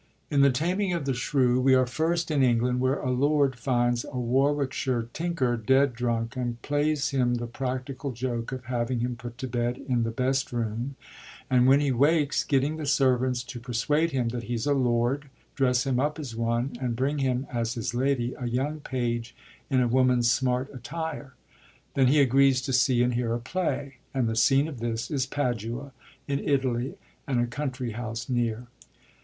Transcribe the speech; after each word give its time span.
—In 0.35 0.41
The 0.41 0.49
Taming 0.49 0.93
of 0.93 1.05
the 1.05 1.13
Shrew 1.13 1.61
we 1.61 1.75
are 1.75 1.85
first 1.85 2.31
in 2.31 2.41
England, 2.41 2.79
where 2.79 2.97
a 3.01 3.11
lord 3.11 3.55
finds 3.55 4.03
a 4.03 4.17
Warwickshire 4.17 5.09
tinker 5.13 5.55
dead 5.57 5.93
drunk, 5.93 6.35
and 6.35 6.59
plays 6.63 7.09
him 7.09 7.35
the 7.35 7.45
practical 7.45 8.11
joke 8.11 8.51
of 8.51 8.65
having 8.65 9.01
him 9.01 9.15
put 9.15 9.37
to 9.37 9.47
bed 9.47 9.77
in 9.77 10.01
the 10.01 10.09
best 10.09 10.51
room, 10.51 10.95
and, 11.51 11.67
when 11.67 11.81
he 11.81 11.91
wakes, 11.91 12.43
getting 12.43 12.77
the 12.77 12.87
servants 12.87 13.43
to 13.43 13.59
persuade 13.59 14.09
him 14.09 14.29
that 14.29 14.45
he 14.45 14.57
's 14.57 14.65
a 14.65 14.73
lord, 14.73 15.29
dress 15.53 15.85
him 15.85 15.99
up 15.99 16.17
as 16.17 16.35
one, 16.35 16.71
and 16.81 16.95
bring 16.95 17.19
him, 17.19 17.45
as 17.53 17.75
his 17.75 17.93
lady, 17.93 18.33
a 18.39 18.47
young 18.47 18.79
page 18.79 19.35
in 19.69 19.81
a 19.81 19.87
woman's 19.87 20.31
smart 20.31 20.67
attire. 20.73 21.35
Then 21.93 22.07
he 22.07 22.19
agrees 22.19 22.59
to 22.63 22.73
see 22.73 23.03
and 23.03 23.13
hear 23.13 23.35
a 23.35 23.39
play; 23.39 23.97
and 24.15 24.27
the 24.27 24.35
scene 24.35 24.67
of 24.67 24.79
this 24.79 25.11
is 25.11 25.27
Padua 25.27 25.91
in 26.27 26.39
Italy, 26.39 26.95
and 27.27 27.39
a 27.39 27.45
country 27.45 27.91
house 27.91 28.27
near. 28.27 28.65